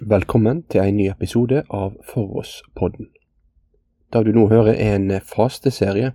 Velkommen 0.00 0.62
til 0.70 0.78
en 0.80 0.94
ny 0.94 1.08
episode 1.10 1.64
av 1.74 1.96
For 2.06 2.36
oss-podden. 2.38 3.08
Det 4.12 4.20
du 4.26 4.30
nå 4.30 4.44
hører 4.46 4.76
er 4.78 4.92
en 4.94 5.10
fasteserie 5.26 6.12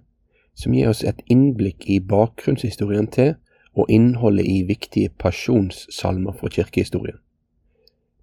som 0.55 0.71
gir 0.71 0.87
oss 0.87 1.01
et 1.03 1.19
innblikk 1.27 1.83
i 1.91 1.97
bakgrunnshistorien 1.99 3.09
til 3.11 3.33
og 3.75 3.91
innholdet 3.91 4.47
i 4.47 4.61
viktige 4.69 5.11
pasjonssalmer 5.19 6.31
fra 6.31 6.47
kirkehistorien. 6.47 7.17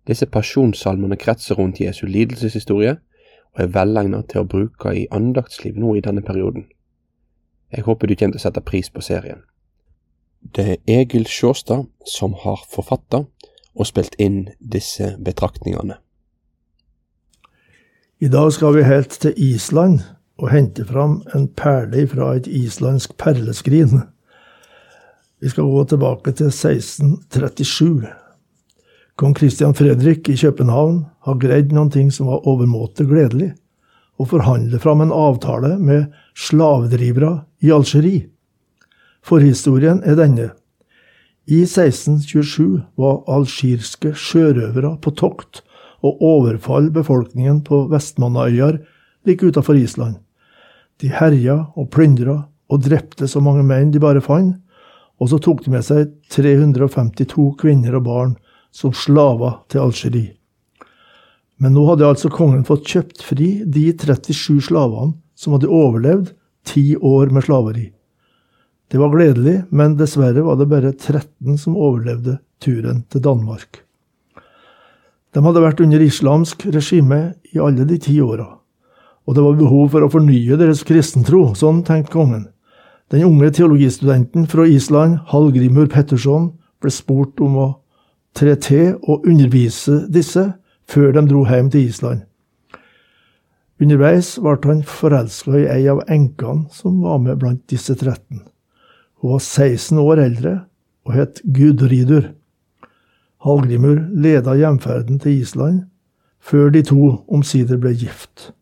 Disse 0.08 0.24
pasjonssalmene 0.26 1.20
kretser 1.20 1.60
rundt 1.60 1.80
Jesu 1.84 2.06
lidelseshistorie 2.06 2.96
og 3.52 3.60
er 3.60 3.72
velegnet 3.74 4.30
til 4.32 4.40
å 4.40 4.48
bruke 4.48 4.94
i 4.96 5.06
andaktsliv 5.12 5.76
nå 5.76 5.92
i 5.94 6.00
denne 6.00 6.24
perioden. 6.24 6.70
Jeg 7.68 7.84
håper 7.84 8.08
du 8.08 8.16
kommer 8.16 8.38
til 8.38 8.40
å 8.40 8.46
sette 8.48 8.64
pris 8.64 8.88
på 8.88 9.04
serien. 9.04 9.44
Det 10.40 10.68
er 10.70 11.00
Egil 11.02 11.28
Sjåstad 11.28 11.84
som 12.08 12.32
har 12.48 12.64
forfatta 12.72 13.26
og 13.74 13.86
spilt 13.86 14.16
inn 14.18 14.48
disse 14.60 15.14
betraktningene. 15.24 15.98
I 18.20 18.28
dag 18.28 18.52
skal 18.52 18.74
vi 18.76 18.84
helt 18.84 19.14
til 19.22 19.36
Island 19.36 20.02
og 20.40 20.50
hente 20.52 20.84
fram 20.84 21.20
en 21.36 21.46
perle 21.56 22.06
fra 22.08 22.34
et 22.36 22.48
islandsk 22.48 23.16
perleskrin. 23.20 24.02
Vi 25.40 25.48
skal 25.48 25.68
gå 25.72 25.84
tilbake 25.88 26.32
til 26.36 26.50
1637. 26.52 28.10
Kong 29.16 29.36
Christian 29.36 29.74
Fredrik 29.74 30.28
i 30.28 30.36
København 30.36 31.06
har 31.24 31.40
greid 31.40 31.72
ting 31.92 32.12
som 32.12 32.26
var 32.26 32.46
overmåte 32.48 33.04
gledelig, 33.04 33.54
å 34.20 34.24
forhandle 34.24 34.78
fram 34.78 35.00
en 35.00 35.12
avtale 35.12 35.78
med 35.78 36.12
slavedrivere 36.36 37.44
i 37.60 37.72
Algerie. 37.72 38.28
Forhistorien 39.24 40.02
er 40.04 40.16
denne. 40.16 40.50
I 41.50 41.64
1627 41.64 42.78
var 42.94 43.24
algirske 43.26 44.12
sjørøvere 44.14 44.92
på 45.02 45.10
tokt 45.18 45.64
og 46.06 46.22
overfall 46.22 46.86
befolkningen 46.94 47.64
på 47.66 47.88
Vestmannaøyer 47.90 48.78
like 49.26 49.48
utenfor 49.50 49.74
Island. 49.74 50.20
De 51.02 51.10
herja 51.10 51.56
og 51.74 51.90
plyndra 51.90 52.36
og 52.70 52.86
drepte 52.86 53.26
så 53.26 53.42
mange 53.42 53.66
menn 53.66 53.90
de 53.90 53.98
bare 53.98 54.22
fant, 54.22 54.60
og 55.18 55.32
så 55.32 55.40
tok 55.42 55.64
de 55.66 55.74
med 55.74 55.82
seg 55.84 56.14
352 56.30 57.50
kvinner 57.58 57.98
og 57.98 58.06
barn 58.06 58.36
som 58.70 58.94
slaver 58.94 59.58
til 59.68 59.88
Algerie. 59.88 60.36
Men 61.58 61.74
nå 61.74 61.82
hadde 61.90 62.06
altså 62.08 62.30
kongen 62.32 62.62
fått 62.64 62.86
kjøpt 62.88 63.26
fri 63.26 63.56
de 63.66 63.90
37 63.90 64.70
slavene 64.70 65.18
som 65.34 65.58
hadde 65.58 65.68
overlevd 65.68 66.30
ti 66.62 66.94
år 66.94 67.34
med 67.34 67.44
slaveri. 67.50 67.90
Det 68.90 68.98
var 68.98 69.12
gledelig, 69.14 69.62
men 69.70 69.94
dessverre 69.94 70.42
var 70.42 70.56
det 70.58 70.66
bare 70.66 70.90
13 70.92 71.58
som 71.58 71.76
overlevde 71.78 72.40
turen 72.62 73.04
til 73.10 73.22
Danmark. 73.22 73.84
De 75.30 75.42
hadde 75.44 75.62
vært 75.62 75.82
under 75.84 76.02
islamsk 76.02 76.66
regime 76.74 77.20
i 77.54 77.60
alle 77.62 77.86
de 77.86 78.00
ti 78.02 78.16
åra, 78.20 78.48
og 79.26 79.36
det 79.36 79.44
var 79.46 79.60
behov 79.60 79.92
for 79.92 80.02
å 80.02 80.10
fornye 80.10 80.58
deres 80.58 80.82
kristentro, 80.86 81.52
sånn 81.54 81.84
tenkte 81.86 82.16
kongen. 82.16 82.48
Den 83.14 83.28
unge 83.28 83.52
teologistudenten 83.54 84.50
fra 84.50 84.66
Island, 84.66 85.20
Hallgrimur 85.30 85.86
Petterson, 85.90 86.50
ble 86.82 86.90
spurt 86.90 87.38
om 87.42 87.56
å 87.62 87.68
tre 88.34 88.56
til 88.58 88.96
og 89.06 89.26
undervise 89.28 90.04
disse 90.10 90.48
før 90.90 91.14
de 91.14 91.26
dro 91.30 91.46
hjem 91.46 91.70
til 91.70 91.86
Island. 91.86 92.26
Underveis 93.80 94.34
ble 94.42 94.58
han 94.66 94.82
forelska 94.82 95.58
i 95.62 95.68
ei 95.78 95.84
av 95.88 96.02
enkene 96.10 96.66
som 96.74 96.98
var 97.06 97.22
med 97.22 97.38
blant 97.38 97.62
disse 97.70 97.94
13. 97.94 98.49
Hun 99.20 99.36
var 99.36 99.38
16 99.44 99.98
år 99.98 100.22
eldre 100.24 100.54
og 101.04 101.14
het 101.16 101.42
Gudridur. 101.44 102.30
Hallgrimur 103.44 104.00
leda 104.16 104.54
hjemferden 104.56 105.20
til 105.20 105.40
Island, 105.40 105.84
før 106.40 106.70
de 106.72 106.82
to 106.82 107.24
omsider 107.28 107.80
ble 107.80 107.92
gift. 107.96 108.52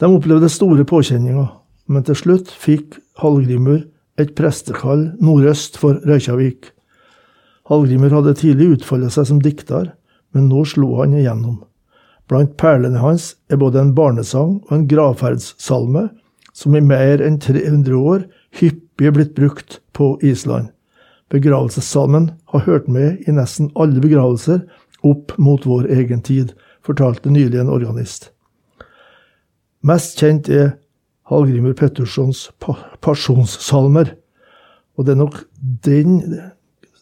De 0.00 0.08
opplevde 0.08 0.48
store 0.48 0.84
påkjenninger, 0.88 1.48
men 1.88 2.04
til 2.04 2.16
slutt 2.16 2.52
fikk 2.52 2.96
Hallgrimur 3.20 3.82
et 4.20 4.34
prestekall 4.36 5.10
nordøst 5.20 5.76
for 5.80 6.00
Røykjavik. 6.08 6.72
Hallgrimur 7.68 8.12
hadde 8.16 8.36
tidlig 8.40 8.76
utfoldet 8.76 9.12
seg 9.12 9.28
som 9.28 9.40
dikter, 9.44 9.92
men 10.32 10.48
nå 10.48 10.64
slo 10.68 10.94
han 11.00 11.16
igjennom. 11.16 11.60
Blant 12.30 12.56
perlene 12.60 13.00
hans 13.02 13.34
er 13.50 13.58
både 13.60 13.80
en 13.82 13.94
barnesang 13.96 14.60
og 14.68 14.72
en 14.74 14.88
gravferdssalme, 14.88 16.08
som 16.54 16.74
i 16.76 16.82
mer 16.84 17.22
enn 17.24 17.38
300 17.40 17.96
år 17.96 18.24
hyppig 18.58 18.89
blitt 19.08 19.34
brukt 19.34 19.80
på 19.96 20.18
Island. 20.22 20.68
Begravelsessalmen 21.30 22.30
har 22.52 22.66
hørt 22.66 22.88
med 22.88 23.22
i 23.28 23.32
nesten 23.32 23.70
alle 23.78 24.02
begravelser 24.02 24.66
opp 25.06 25.32
mot 25.38 25.64
vår 25.66 25.88
egen 25.88 26.20
tid, 26.26 26.52
fortalte 26.84 27.30
nylig 27.32 27.60
en 27.60 27.72
organist. 27.72 28.30
Mest 29.80 30.20
kjent 30.20 30.50
er 30.52 30.74
Hallgrimur 31.30 31.76
Pettersons 31.78 32.48
pasjonssalmer, 33.00 34.16
og 34.98 35.06
det 35.06 35.14
er 35.14 35.20
nok 35.20 35.36
den 35.86 36.40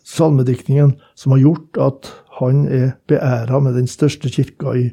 salmediktningen 0.06 0.94
som 1.18 1.34
har 1.34 1.42
gjort 1.42 1.80
at 1.82 2.10
han 2.38 2.66
er 2.68 2.92
beæra 3.10 3.58
med 3.64 3.74
den 3.80 3.88
største 3.90 4.30
kirka 4.30 4.76
i, 4.76 4.90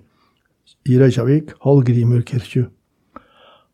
i 0.89 0.97
Reykjavik, 0.97 1.53
Hallgrimurkirkju. 1.61 2.65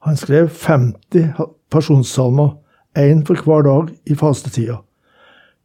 Han 0.01 0.17
skrev 0.17 0.49
50 0.49 1.37
pasjonssalmer 1.71 2.57
én 2.97 3.25
for 3.25 3.35
hver 3.35 3.63
dag 3.63 3.91
i 4.05 4.15
fastetida. 4.15 4.81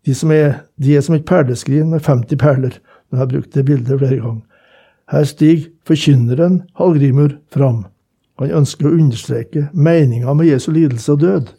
De, 0.06 0.14
som 0.14 0.30
er, 0.30 0.62
de 0.78 0.96
er 0.96 1.02
som 1.02 1.16
et 1.16 1.26
perleskrin 1.26 1.90
med 1.90 2.04
50 2.06 2.38
perler. 2.38 2.78
Nå 3.10 3.18
har 3.18 3.26
jeg 3.26 3.32
brukt 3.34 3.54
det 3.54 3.64
bildet 3.66 3.98
flere 3.98 4.20
ganger. 4.20 4.42
Her 5.10 5.24
stiger 5.26 5.68
forkynneren 5.86 6.62
Hallgrimur 6.78 7.36
fram. 7.54 7.84
Han 8.38 8.52
ønsker 8.60 8.88
å 8.88 8.94
understreke 8.94 9.68
meninga 9.72 10.34
med 10.34 10.50
Jesu 10.50 10.70
lidelse 10.74 11.14
og 11.14 11.22
død. 11.22 11.52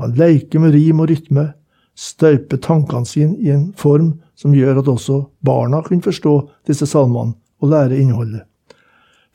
Han 0.00 0.16
leker 0.16 0.60
med 0.60 0.74
rim 0.74 1.00
og 1.00 1.10
rytme, 1.10 1.50
støyper 1.96 2.60
tankene 2.60 3.08
sine 3.08 3.36
i 3.40 3.52
en 3.52 3.70
form 3.76 4.14
som 4.36 4.52
gjør 4.52 4.82
at 4.82 4.88
også 4.92 5.22
barna 5.44 5.80
kan 5.84 6.02
forstå 6.04 6.34
disse 6.68 6.88
salmene 6.88 7.36
og 7.62 7.72
lære 7.72 7.96
innholdet. 7.96 8.44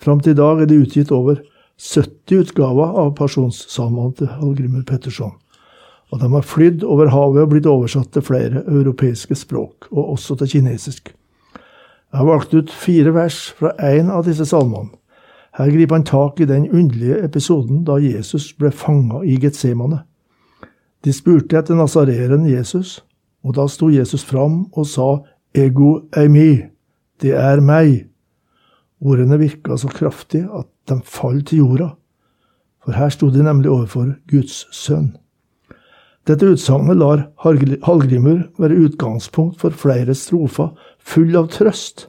Fram 0.01 0.19
til 0.21 0.35
i 0.35 0.41
dag 0.41 0.61
er 0.61 0.69
det 0.69 0.81
utgitt 0.83 1.13
over 1.13 1.41
70 1.81 2.43
utgaver 2.43 2.97
av 3.01 3.15
pasjonssalmene 3.17 4.17
til 4.19 4.29
Hallgrimur 4.35 4.85
Petterson 4.85 5.33
og 6.11 6.19
de 6.19 6.31
har 6.31 6.43
flydd 6.43 6.83
over 6.83 7.09
havet 7.11 7.45
og 7.45 7.51
blitt 7.53 7.67
oversatt 7.69 8.11
til 8.11 8.25
flere 8.25 8.63
europeiske 8.67 9.35
språk, 9.35 9.87
og 9.91 10.11
også 10.17 10.35
til 10.41 10.49
kinesisk. 10.57 11.13
Jeg 12.11 12.17
har 12.19 12.27
valgt 12.27 12.53
ut 12.53 12.71
fire 12.71 13.13
vers 13.15 13.51
fra 13.55 13.71
en 13.93 14.11
av 14.11 14.25
disse 14.27 14.45
salmene. 14.45 14.91
Her 15.55 15.71
griper 15.71 15.95
han 15.95 16.07
tak 16.07 16.39
i 16.39 16.47
den 16.47 16.69
underlige 16.71 17.23
episoden 17.23 17.83
da 17.87 17.97
Jesus 17.99 18.53
ble 18.55 18.71
fanga 18.71 19.23
i 19.27 19.35
Getsemane. 19.39 20.01
De 21.03 21.13
spurte 21.13 21.57
etter 21.59 21.75
nasareeren 21.75 22.45
Jesus, 22.47 23.01
og 23.43 23.55
da 23.57 23.65
sto 23.67 23.89
Jesus 23.91 24.23
fram 24.23 24.65
og 24.71 24.87
sa 24.87 25.07
ego 25.55 26.05
eimi, 26.17 26.61
det 27.21 27.33
er 27.35 27.63
meg. 27.63 28.07
Ordene 29.01 29.39
virka 29.41 29.77
så 29.77 29.89
kraftig 29.91 30.43
at 30.45 30.67
de 30.89 30.99
falt 31.03 31.47
til 31.49 31.63
jorda, 31.63 31.89
for 32.83 32.95
her 32.95 33.09
sto 33.09 33.29
de 33.29 33.43
nemlig 33.43 33.69
overfor 33.71 34.13
Guds 34.29 34.65
sønn. 34.75 35.15
Dette 36.29 36.51
utsagnet 36.53 36.99
lar 37.01 37.23
Hallgrimur 37.41 38.43
være 38.61 38.77
utgangspunkt 38.85 39.61
for 39.61 39.73
flere 39.73 40.13
strofer 40.17 40.69
full 41.01 41.33
av 41.37 41.49
trøst. 41.53 42.07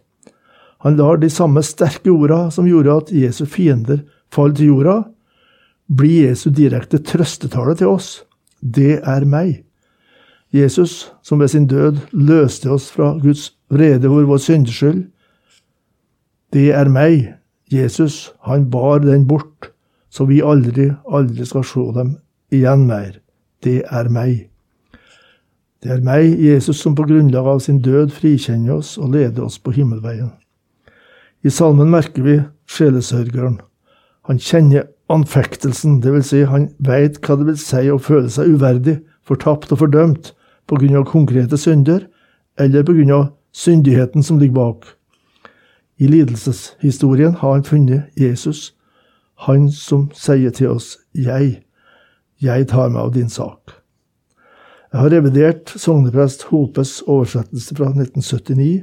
Han 0.84 0.98
lar 0.98 1.20
de 1.22 1.30
samme 1.32 1.62
sterke 1.64 2.12
orda 2.12 2.50
som 2.52 2.68
gjorde 2.68 2.96
at 2.98 3.12
Jesu 3.14 3.46
fiender 3.48 4.02
falt 4.32 4.58
til 4.58 4.72
jorda, 4.72 4.96
bli 5.88 6.26
Jesu 6.26 6.50
direkte 6.52 7.00
trøstetale 7.00 7.76
til 7.78 7.92
oss. 7.92 8.10
Det 8.60 9.00
er 9.00 9.24
meg. 9.24 9.62
Jesus, 10.52 11.08
som 11.24 11.40
ved 11.40 11.48
sin 11.48 11.66
død 11.66 12.02
løste 12.12 12.68
oss 12.70 12.90
fra 12.92 13.14
Guds 13.22 13.54
vrede 13.72 14.10
over 14.10 14.28
vår 14.28 14.42
syndeskyld. 14.44 15.06
Det 16.52 16.68
er 16.76 16.92
meg. 16.92 17.32
Jesus, 17.72 18.34
han 18.44 18.68
bar 18.70 19.00
den 19.00 19.24
bort, 19.26 19.72
så 20.12 20.28
vi 20.28 20.44
aldri, 20.44 20.90
aldri 21.08 21.48
skal 21.48 21.64
se 21.64 21.88
dem 21.96 22.16
igjen 22.52 22.84
mer 22.84 23.21
det 23.64 23.82
er 23.90 24.08
meg. 24.12 24.48
Det 25.82 25.90
er 25.90 26.02
meg, 26.04 26.38
Jesus, 26.38 26.78
som 26.78 26.94
på 26.94 27.06
grunnlag 27.08 27.46
av 27.46 27.60
sin 27.64 27.80
død 27.82 28.12
frikjenner 28.14 28.78
oss 28.78 28.94
og 28.98 29.14
leder 29.16 29.42
oss 29.48 29.58
på 29.58 29.74
himmelveien. 29.74 30.30
I 31.42 31.50
salmen 31.50 31.90
merker 31.90 32.22
vi 32.22 32.36
sjelesørgeren. 32.70 33.58
Han 34.30 34.38
kjenner 34.38 34.86
anfektelsen, 35.10 35.98
dvs. 36.02 36.28
Si 36.30 36.44
han 36.46 36.68
veit 36.78 37.18
hva 37.26 37.34
det 37.40 37.48
vil 37.48 37.58
si 37.58 37.88
å 37.90 37.98
føle 37.98 38.30
seg 38.30 38.54
uverdig, 38.54 39.00
fortapt 39.26 39.74
og 39.74 39.82
fordømt 39.82 40.32
på 40.70 40.78
grunn 40.78 41.00
av 41.00 41.08
konkrete 41.10 41.58
synder, 41.58 42.06
eller 42.58 42.86
på 42.86 42.94
grunn 42.94 43.10
av 43.16 43.26
syndigheten 43.52 44.22
som 44.22 44.38
ligger 44.38 44.54
bak. 44.60 44.86
I 45.98 46.06
lidelseshistorien 46.06 47.34
har 47.42 47.58
han 47.58 47.66
funnet 47.66 48.14
Jesus, 48.18 48.70
han 49.46 49.70
som 49.70 50.10
sier 50.14 50.50
til 50.50 50.70
oss 50.70 50.98
'Jeg'. 51.14 51.58
Jeg 52.42 52.66
tar 52.72 52.90
meg 52.90 53.04
av 53.04 53.12
din 53.14 53.30
sak. 53.30 53.76
Jeg 54.92 54.98
har 54.98 55.12
revidert 55.14 55.70
sogneprest 55.78 56.48
Hopes 56.50 56.96
oversettelse 57.06 57.76
fra 57.78 57.92
1979, 57.92 58.82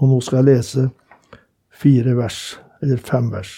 og 0.00 0.08
nå 0.10 0.20
skal 0.24 0.40
jeg 0.40 0.48
lese 0.48 0.84
fire 1.74 2.14
vers, 2.16 2.38
eller 2.80 3.02
fem 3.04 3.28
vers. 3.34 3.52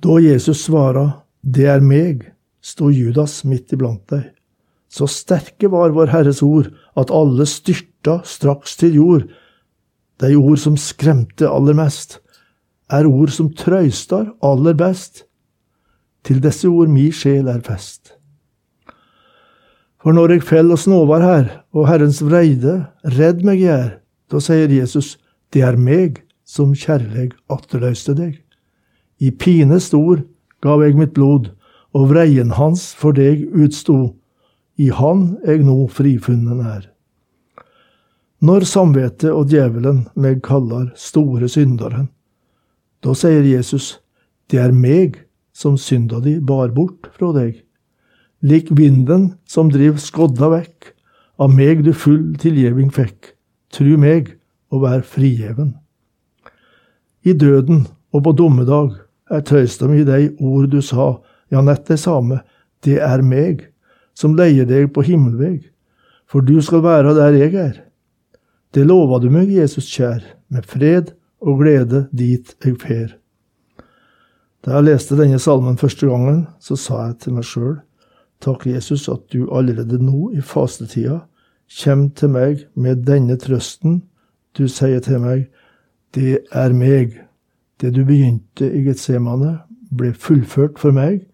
Da 0.00 0.16
Jesus 0.20 0.64
svara, 0.64 1.20
Det 1.44 1.66
er 1.68 1.84
meg, 1.84 2.32
sto 2.64 2.88
Judas 2.88 3.42
midt 3.44 3.72
iblant 3.76 4.08
deg. 4.08 4.30
Så 4.88 5.04
sterke 5.06 5.68
var 5.68 5.92
Vår 5.92 6.08
Herres 6.08 6.40
ord 6.42 6.70
at 6.96 7.12
alle 7.12 7.44
styrta 7.44 8.22
straks 8.24 8.78
til 8.80 8.96
jord. 8.96 9.26
De 10.16 10.32
ord 10.34 10.56
som 10.62 10.78
skremte 10.80 11.44
aller 11.44 11.76
mest, 11.76 12.22
er 12.88 13.04
ord 13.04 13.28
som 13.28 13.52
trøystar 13.52 14.30
aller 14.40 14.72
best. 14.72 15.26
Til 16.24 16.40
disse 16.40 16.68
ord 16.68 16.88
mi 16.88 17.10
sjel 17.12 17.48
er 17.52 17.60
fest. 17.64 18.14
For 20.04 20.12
når 20.12 20.36
jeg 20.36 20.44
fell 20.44 20.72
og 20.72 20.80
snåvar 20.80 21.24
her, 21.24 21.46
og 21.72 21.88
Herrens 21.88 22.20
vreide 22.24 22.86
redd 23.16 23.44
meg 23.44 23.62
gjør, 23.62 23.90
da 24.32 24.40
sier 24.40 24.72
Jesus, 24.72 25.14
det 25.52 25.64
er 25.64 25.80
meg 25.80 26.22
som 26.44 26.74
kjærleg 26.76 27.32
atterløyste 27.52 28.16
deg. 28.16 28.36
I 29.20 29.30
pine 29.30 29.78
stor 29.80 30.20
gav 30.64 30.84
jeg 30.84 30.96
mitt 30.98 31.14
blod, 31.16 31.52
og 31.94 32.10
vreien 32.10 32.52
hans 32.58 32.90
for 32.98 33.16
deg 33.16 33.46
utsto. 33.54 34.14
I 34.76 34.90
han 34.92 35.36
jeg 35.46 35.62
nå 35.64 35.86
frifunnen 35.88 36.60
er. 36.66 36.88
Når 38.44 38.66
samvittet 38.68 39.30
og 39.30 39.48
djevelen 39.48 40.02
meg 40.20 40.42
kaller 40.44 40.90
store 41.00 41.48
synderen, 41.48 42.10
da 43.00 43.14
sier 43.16 43.44
Jesus, 43.46 44.00
det 44.52 44.60
er 44.60 44.74
meg 44.74 45.22
som 45.54 45.78
synda 45.78 46.20
di 46.20 46.40
bar 46.40 46.74
bort 46.74 47.08
fra 47.14 47.30
deg. 47.36 47.62
Lik 48.44 48.68
vinden 48.74 49.30
som 49.48 49.70
driv 49.72 50.00
skodda 50.02 50.50
vekk, 50.52 50.90
av 51.38 51.54
meg 51.54 51.82
du 51.86 51.92
full 51.96 52.34
tilgjeving 52.38 52.90
fikk, 52.94 53.32
tru 53.74 53.96
meg 53.98 54.34
og 54.74 54.84
vær 54.84 55.02
frigjeven. 55.06 55.72
I 57.24 57.32
døden 57.32 57.86
og 58.14 58.26
på 58.26 58.34
dommedag 58.36 58.98
er 59.32 59.42
trøysta 59.46 59.88
mi 59.88 60.04
dei 60.06 60.28
ord 60.38 60.68
du 60.74 60.80
sa, 60.84 61.14
ja, 61.50 61.62
nett 61.62 61.86
det 61.88 61.98
same, 62.02 62.42
det 62.84 63.00
er 63.02 63.24
meg, 63.24 63.64
som 64.14 64.36
leier 64.38 64.68
deg 64.68 64.90
på 64.94 65.02
himmelveg, 65.06 65.64
for 66.28 66.44
du 66.44 66.60
skal 66.62 66.84
være 66.84 67.14
der 67.16 67.38
jeg 67.38 67.54
er. 67.58 67.76
Det 68.74 68.84
lova 68.86 69.20
du 69.22 69.30
meg, 69.30 69.50
Jesus 69.50 69.88
kjær, 69.90 70.22
med 70.50 70.66
fred 70.66 71.14
og 71.40 71.62
glede 71.62 72.06
dit 72.12 72.54
jeg 72.64 72.78
fer. 72.82 73.14
Da 74.64 74.78
jeg 74.78 74.86
leste 74.86 75.16
denne 75.18 75.38
salmen 75.38 75.76
første 75.76 76.08
gangen, 76.08 76.46
så 76.60 76.76
sa 76.80 77.02
jeg 77.08 77.18
til 77.20 77.36
meg 77.36 77.44
sjøl, 77.44 77.74
takk, 78.40 78.64
Jesus, 78.66 79.08
at 79.12 79.26
du 79.32 79.44
allerede 79.52 79.98
nå 80.00 80.30
i 80.32 80.40
fastetida 80.40 81.20
kjem 81.68 82.08
til 82.16 82.32
meg 82.32 82.64
med 82.74 83.04
denne 83.04 83.36
trøsten. 83.40 84.02
Du 84.56 84.64
sier 84.68 85.04
til 85.04 85.20
meg, 85.20 85.50
det 86.16 86.46
er 86.52 86.72
meg, 86.72 87.18
det 87.80 87.92
du 87.96 88.04
begynte 88.08 88.70
i 88.70 88.84
Getsemane, 88.86 89.58
ble 89.92 90.14
fullført 90.16 90.80
for 90.80 90.96
meg, 90.96 91.26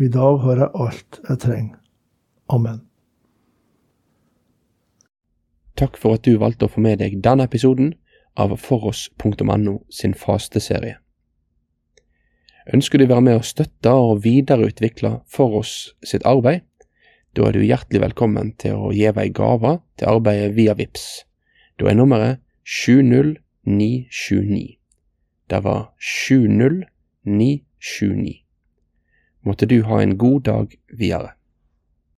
i 0.00 0.08
dag 0.08 0.38
har 0.44 0.62
jeg 0.62 0.70
alt 0.86 1.20
jeg 1.28 1.42
trenger. 1.42 1.76
Amen. 2.48 2.80
Takk 5.76 5.98
for 5.98 6.16
at 6.16 6.24
du 6.24 6.38
valgte 6.38 6.68
å 6.68 6.72
få 6.72 6.82
med 6.84 7.02
deg 7.02 7.18
denne 7.24 7.46
episoden 7.48 7.94
av 8.38 8.54
foross.no 8.60 9.78
sin 9.90 10.14
fasteserie. 10.14 11.00
Ønsker 12.70 13.02
du 13.02 13.08
være 13.10 13.24
med 13.26 13.34
å 13.40 13.42
støtte 13.42 13.90
og 13.90 14.20
videreutvikle 14.22 15.26
For 15.26 15.58
oss 15.58 15.90
sitt 16.06 16.22
arbeid? 16.28 16.60
Da 17.34 17.48
er 17.48 17.52
du 17.56 17.64
hjertelig 17.66 18.00
velkommen 18.04 18.52
til 18.62 18.74
å 18.78 18.92
gi 18.94 19.10
ei 19.10 19.30
gave 19.34 19.72
til 19.98 20.06
arbeidet 20.10 20.54
via 20.54 20.74
VIPS. 20.78 21.26
Da 21.78 21.86
er 21.90 21.96
nummeret 21.98 22.38
70979. 22.62 24.78
Det 25.50 25.60
var 25.66 25.90
70979. 25.98 28.46
Måtte 29.42 29.66
du 29.66 29.82
ha 29.90 29.98
en 30.02 30.18
god 30.18 30.40
dag 30.46 30.66
videre. 30.94 31.30